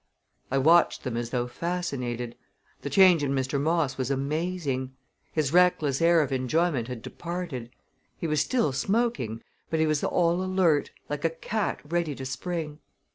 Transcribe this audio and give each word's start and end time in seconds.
I 0.49 0.57
watched 0.57 1.03
them 1.03 1.15
as 1.15 1.29
though 1.29 1.45
fascinated. 1.45 2.35
The 2.81 2.89
change 2.89 3.21
in 3.23 3.33
Mr. 3.33 3.61
Moss 3.61 3.99
was 3.99 4.09
amazing. 4.09 4.93
His 5.31 5.53
reckless 5.53 6.01
air 6.01 6.23
of 6.23 6.31
enjoyment 6.31 6.87
had 6.87 7.03
departed. 7.03 7.69
He 8.17 8.25
was 8.25 8.41
still 8.41 8.71
smoking, 8.71 9.43
but 9.69 9.79
he 9.79 9.85
was 9.85 10.03
all 10.03 10.41
alert, 10.43 10.89
like 11.07 11.23
a 11.23 11.29
cat 11.29 11.81
ready 11.85 12.15
to 12.15 12.25
spring. 12.25 12.79